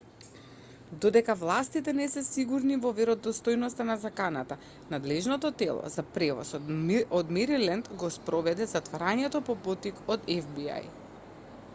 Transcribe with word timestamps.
додека 1.03 1.33
властите 1.41 1.93
не 1.99 2.07
се 2.13 2.23
сигурни 2.29 2.77
во 2.85 2.93
веродостојноста 2.99 3.85
на 3.89 3.97
заканата 4.05 4.57
надлежното 4.95 5.53
тело 5.63 5.85
за 5.97 6.05
превоз 6.15 6.55
од 7.21 7.31
мериленд 7.39 7.93
го 8.05 8.11
спроведе 8.19 8.69
затворањето 8.75 9.43
по 9.53 9.59
поттик 9.69 10.01
од 10.17 10.29
фби 10.39 10.67